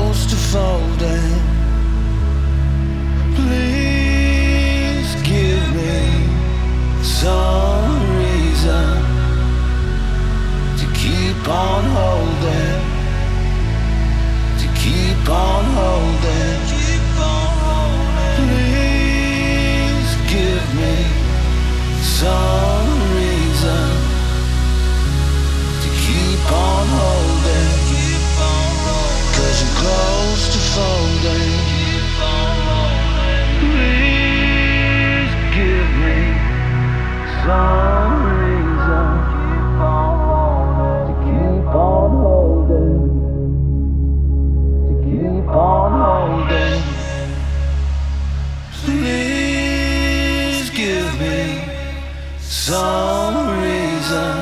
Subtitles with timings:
[0.00, 0.36] close to
[0.98, 1.40] down,
[3.36, 5.98] Please give me
[7.02, 8.90] some reason
[10.80, 12.80] to keep on holding.
[14.60, 16.60] To keep on holding.
[18.40, 20.96] Please give me
[22.20, 22.88] some
[23.18, 23.88] reason
[25.82, 27.29] to keep on holding
[29.80, 31.52] close to folding.
[33.60, 36.18] Please give me
[37.44, 39.08] some reason
[41.06, 43.00] to keep on holding.
[44.86, 46.82] To keep on holding.
[48.82, 51.40] Please give me
[52.38, 54.36] some reason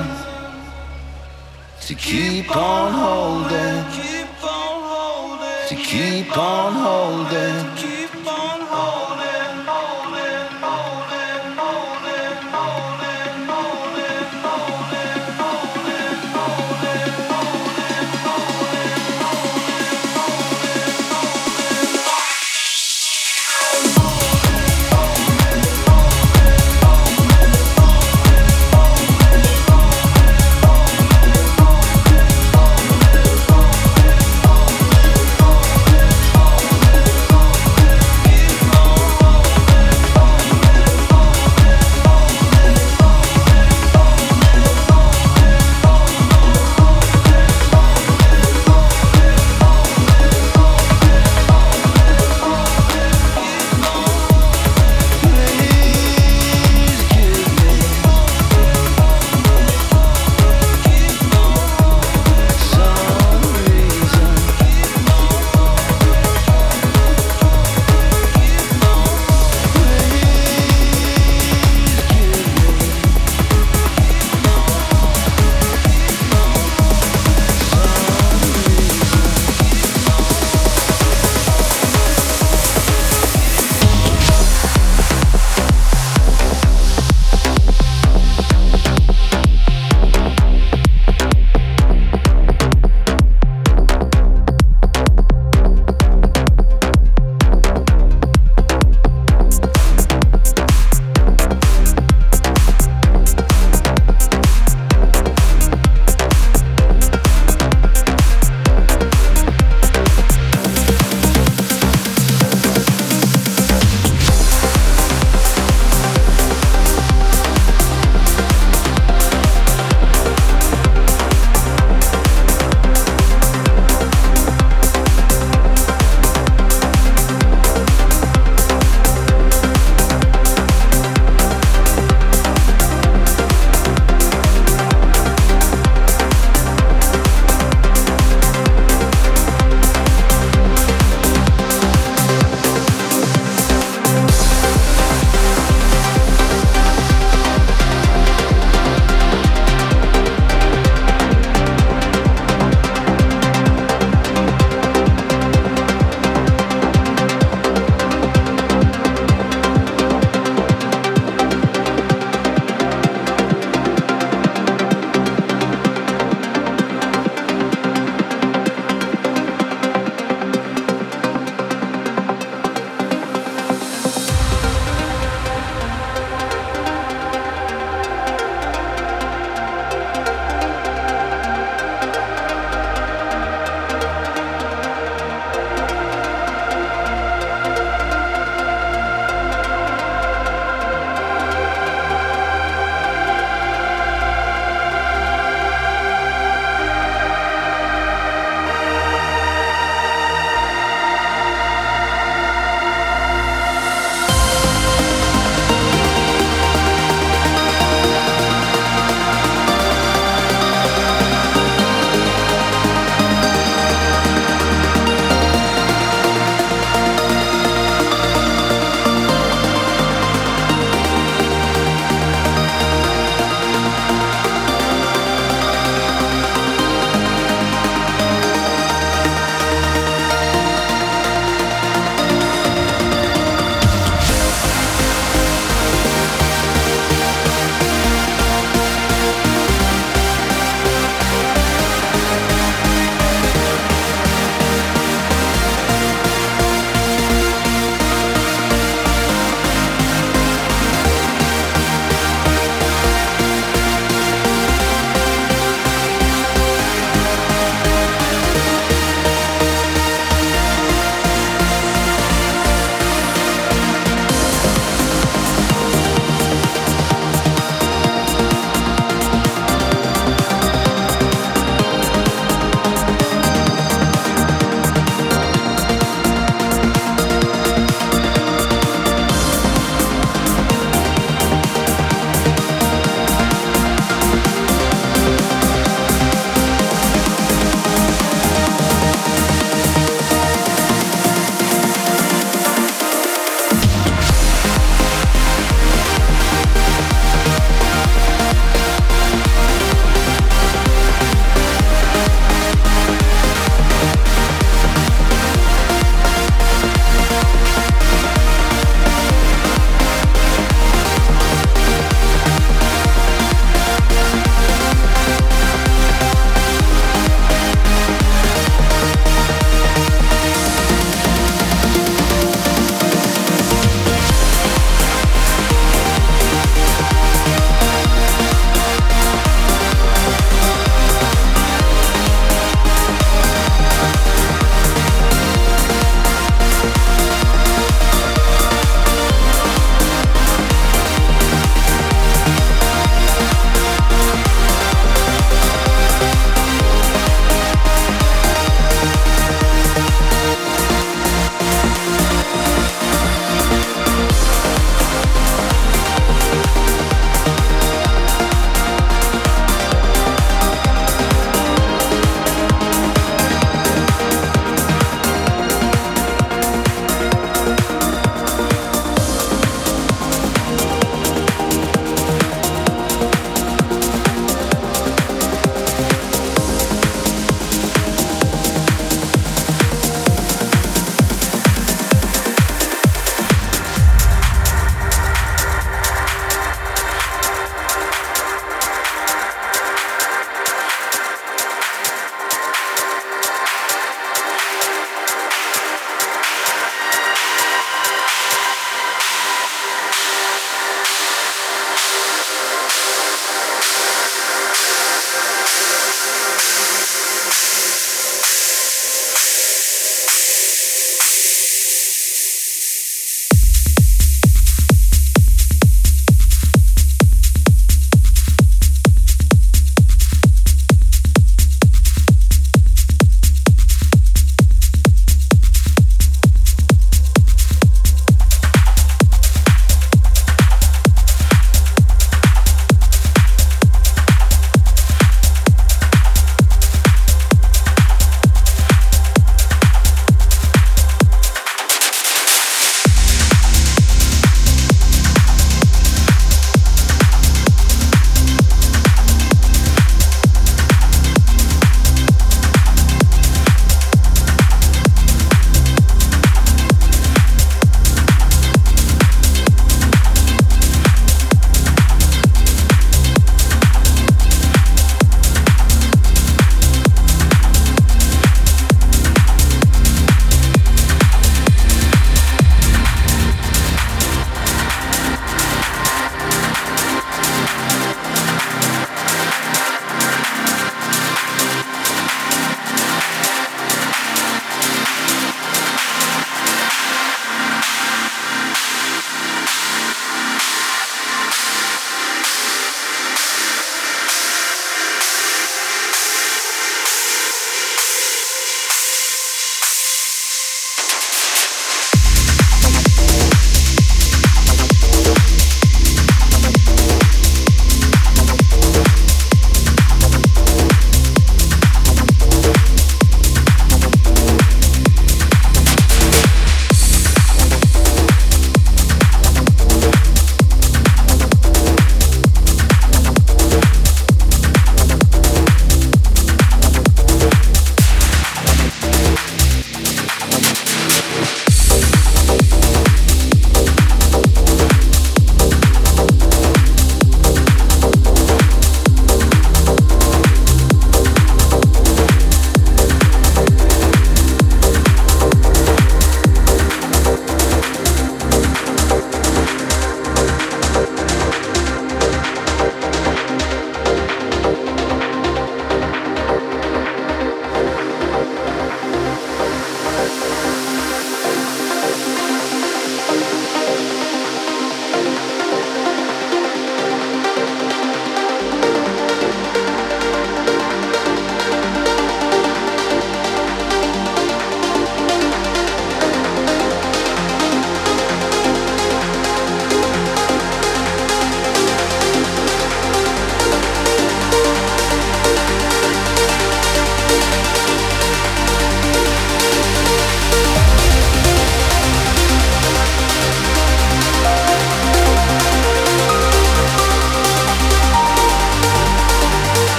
[1.86, 4.07] to keep on holding
[5.88, 7.77] keep on holding.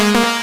[0.00, 0.39] you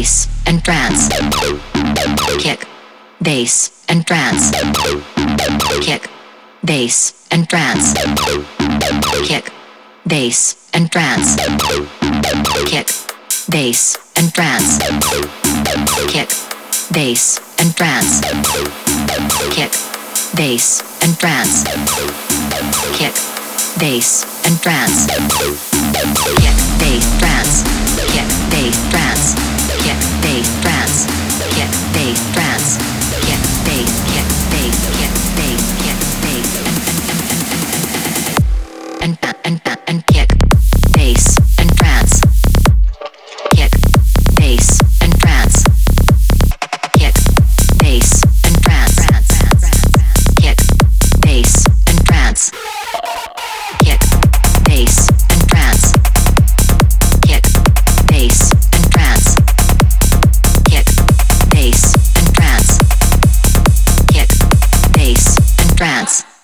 [0.00, 1.08] bass, and trance.
[2.38, 2.66] Kick,
[3.20, 4.50] bass, and trance.
[5.84, 6.08] Kick,
[6.64, 7.92] bass, and trance.
[9.28, 9.52] Kick,
[10.06, 11.36] bass, and trance.
[12.64, 12.88] Kick,
[13.46, 14.70] bass, and trance.
[16.08, 16.30] Kick,
[16.94, 18.20] bass, and trance.
[19.52, 19.70] Kick,
[20.34, 21.60] bass, and trance.
[22.96, 23.14] Kick,
[23.76, 25.06] bass, and trance.
[26.40, 27.62] Kick, bass, trance.
[28.10, 29.59] Kick, bass, trance.
[29.90, 31.06] Get bass trance.
[31.56, 32.76] Get bass trance.
[33.26, 34.09] Get bass.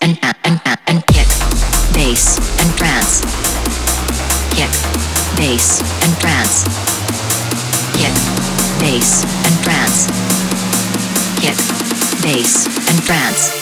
[0.07, 1.27] and uh, and uh, and kick,
[1.93, 3.21] bass and trance.
[4.55, 4.71] Kick,
[5.35, 6.63] bass and trance.
[7.97, 8.15] Kick,
[8.79, 10.07] bass and trance.
[11.41, 11.57] Kick,
[12.23, 13.56] bass and trance.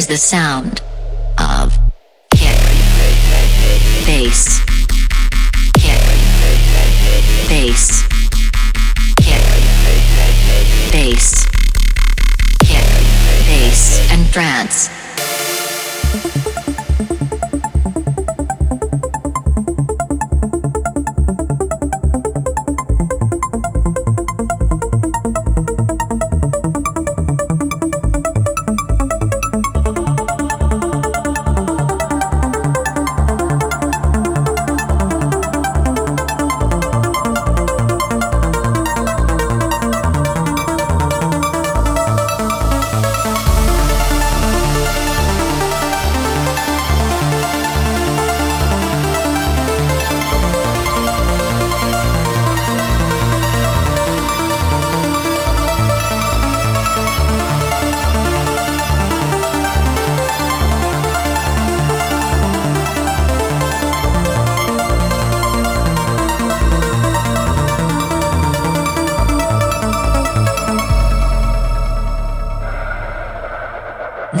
[0.00, 0.80] is the sound.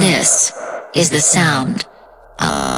[0.00, 0.50] This
[0.94, 1.84] is the sound
[2.38, 2.69] of.